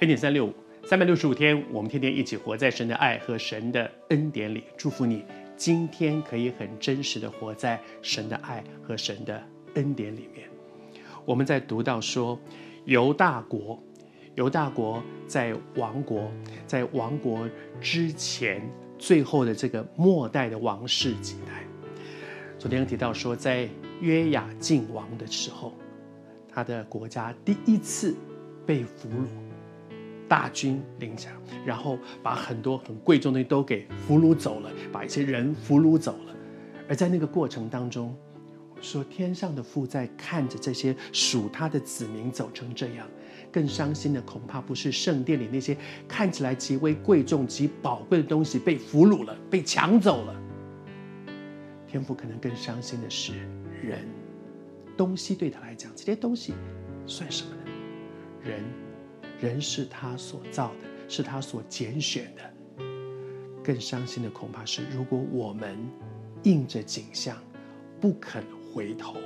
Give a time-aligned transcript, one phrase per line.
[0.00, 0.52] 恩典三六五，
[0.84, 4.62] 三百六十五天，我们天天一起活在神的爱和神的恩典里。
[4.76, 5.24] 祝福你，
[5.56, 9.42] 今天可以很真实的活在神的爱和神的
[9.72, 10.46] 恩典里面。
[11.24, 12.38] 我们在读到说，
[12.84, 13.82] 犹大国，
[14.34, 16.30] 犹大国在亡国，
[16.66, 17.48] 在亡国
[17.80, 18.60] 之前，
[18.98, 21.64] 最后的这个末代的王室几代。
[22.58, 23.66] 昨天提到说，在
[24.02, 25.72] 约雅敬王的时候，
[26.52, 28.14] 他的国家第一次
[28.66, 29.26] 被俘虏，
[30.28, 31.32] 大军临强，
[31.64, 36.34] 然后把很多很贵重的东西都给俘虏走了，把一些人俘虏走了，
[36.88, 38.16] 而在那个过程当中。
[38.78, 43.08] 说天上的父在看着这些属他的子民走成这样，
[43.50, 45.74] 更伤心的恐怕不是圣殿里那些
[46.06, 50.42] 看起来极为贵重极宝贵的东西被俘虏了、被抢走了。
[51.88, 53.32] 天父可能更伤心的是
[53.82, 54.06] 人，
[54.94, 56.52] 东西对他来讲，这些东西
[57.06, 57.62] 算什么呢？
[58.44, 58.62] 人，
[59.40, 62.84] 人是他所造的，是他所拣选的。
[63.62, 65.76] 更伤心的恐怕是，如果我们
[66.42, 67.36] 应着景象，
[68.00, 68.44] 不肯。
[68.74, 69.16] 回头，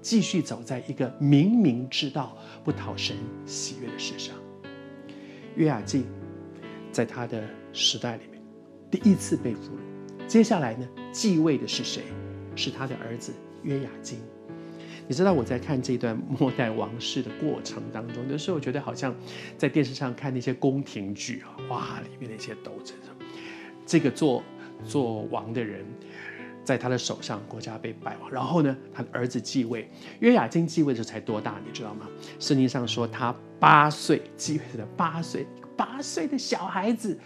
[0.00, 4.36] 继续走在一个明明知道不讨神喜悦的事上。
[5.56, 6.04] 约雅敬
[6.92, 8.40] 在他的时代里面
[8.88, 12.04] 第一次被俘虏，接下来呢，继位的是谁？
[12.54, 13.32] 是他的儿子
[13.64, 14.20] 约雅斤。
[15.08, 19.14] 你知道我在看这段 末代王室的过程当中，有时候我觉得好像
[19.56, 22.96] 在电视上看那些宫廷剧啊，哇，里面那些斗争，
[23.84, 24.42] 这个做
[24.84, 25.84] 做王的人。
[26.64, 28.30] 在他的手上，国家被败亡。
[28.30, 29.90] 然后呢，他的儿子继位。
[30.20, 31.60] 约雅斤继位的时候才多大？
[31.66, 32.08] 你知道吗？
[32.38, 35.44] 圣经上说他八岁继位的，八岁，
[35.76, 37.18] 八岁的小孩子，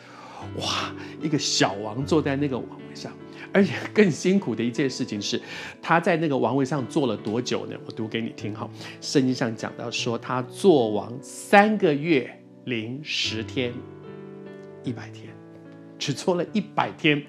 [0.58, 0.92] 哇，
[1.22, 3.12] 一个小王坐在那个王位上。
[3.52, 5.40] 而且更辛苦的一件事情是，
[5.80, 7.76] 他在那个王位上坐了多久呢？
[7.86, 8.68] 我读给你听哈。
[9.00, 12.30] 圣经上讲到说，他做王三个月
[12.64, 13.72] 零十天，
[14.82, 15.28] 一百天，
[15.98, 17.22] 只做了一百天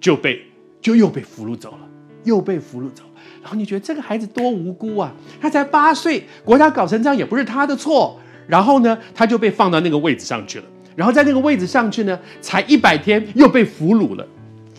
[0.00, 0.42] 就被。
[0.80, 1.88] 就又被俘虏走了，
[2.24, 3.04] 又被俘虏走。
[3.40, 5.14] 然后你觉得这个孩子多无辜啊？
[5.40, 8.20] 他才八岁，国家搞成这样也不是他的错。
[8.46, 10.64] 然后呢，他就被放到那个位置上去了。
[10.96, 14.26] 然后在那个位置上去呢，才一百天又被俘虏了。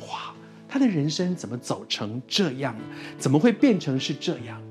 [0.07, 0.33] 哇，
[0.67, 2.75] 他的人生怎么走成这样？
[3.17, 4.61] 怎么会变成是这样？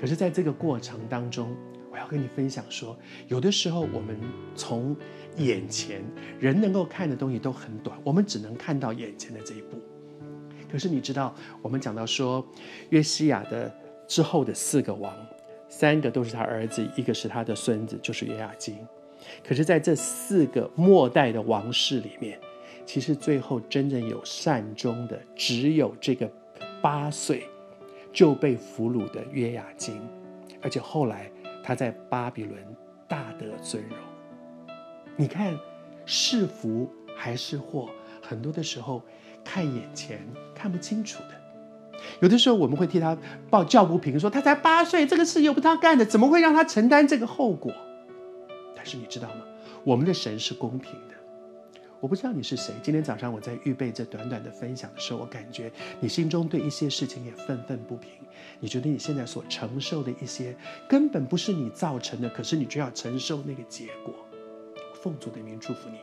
[0.00, 1.54] 可是，在这个过程当中，
[1.92, 2.96] 我要跟你分享说，
[3.28, 4.18] 有的时候我们
[4.56, 4.96] 从
[5.36, 6.02] 眼前
[6.40, 9.80] 人能够看的东西都很短，我们只能看到眼前的这一步。
[10.70, 12.44] 可是你知道，我们讲到说，
[12.90, 13.72] 约西亚的
[14.08, 15.14] 之后的四个王，
[15.68, 18.76] 三个都是他儿子，一个是他的孙子，就是约雅斤。
[19.46, 22.38] 可是，在这四个末代的王室里面，
[22.84, 26.30] 其实最后真正有善终的，只有这个
[26.80, 27.44] 八岁
[28.12, 30.00] 就被俘虏的约雅斤，
[30.60, 31.30] 而且后来
[31.62, 32.58] 他在巴比伦
[33.08, 33.98] 大得尊荣。
[35.16, 35.58] 你看，
[36.06, 37.88] 是福还是祸？
[38.20, 39.02] 很多的时候。
[39.44, 40.20] 看眼前
[40.54, 43.18] 看不清楚的，有的时候我们会替他
[43.50, 47.72] 抱叫不平，说他才八岁，这个事又不是他干的，怎么会让他承担这个后果？
[48.82, 49.44] 但是你知道吗？
[49.84, 51.14] 我们的神是公平的。
[52.00, 52.74] 我不知道你是谁。
[52.82, 55.70] 今天早上我在预备这短短的分享的时候，我感觉
[56.00, 58.10] 你心中对一些事情也愤愤不平。
[58.58, 60.52] 你觉得你现在所承受的一些
[60.88, 64.12] 根本不是你造成的，可是你就要承受那个结果。
[65.00, 65.98] 奉主的名祝福你，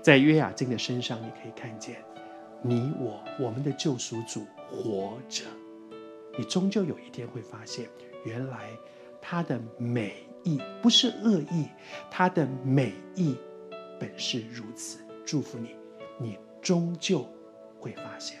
[0.00, 1.96] 在约雅斤的身上，你可以看见。
[2.62, 5.46] 你我，我们的救赎主活着，
[6.38, 7.88] 你终究有一天会发现，
[8.24, 8.70] 原来
[9.20, 11.68] 他的美意不是恶意
[12.10, 13.36] 它的美意
[13.98, 14.98] 本是如此。
[15.24, 15.76] 祝福你
[16.18, 17.24] 你终究
[17.78, 18.40] 会发现。